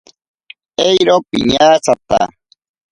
Eiro 0.87 1.15
piñatsata. 1.29 2.19